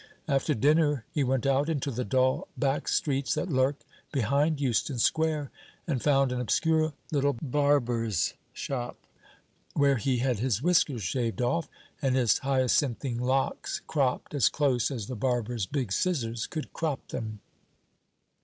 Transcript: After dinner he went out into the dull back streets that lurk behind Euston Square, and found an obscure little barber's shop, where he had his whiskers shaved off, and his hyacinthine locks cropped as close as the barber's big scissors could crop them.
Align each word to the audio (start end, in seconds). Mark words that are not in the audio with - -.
After 0.27 0.55
dinner 0.55 1.05
he 1.11 1.23
went 1.23 1.45
out 1.45 1.69
into 1.69 1.91
the 1.91 2.03
dull 2.03 2.47
back 2.57 2.87
streets 2.87 3.35
that 3.35 3.51
lurk 3.51 3.75
behind 4.11 4.59
Euston 4.59 4.97
Square, 4.97 5.51
and 5.85 6.01
found 6.01 6.31
an 6.31 6.41
obscure 6.41 6.93
little 7.11 7.33
barber's 7.39 8.33
shop, 8.51 8.97
where 9.75 9.97
he 9.97 10.17
had 10.17 10.39
his 10.39 10.59
whiskers 10.59 11.03
shaved 11.03 11.39
off, 11.39 11.69
and 12.01 12.15
his 12.15 12.39
hyacinthine 12.39 13.19
locks 13.19 13.83
cropped 13.85 14.33
as 14.33 14.49
close 14.49 14.89
as 14.89 15.05
the 15.05 15.15
barber's 15.15 15.67
big 15.67 15.91
scissors 15.91 16.47
could 16.47 16.73
crop 16.73 17.09
them. 17.09 17.39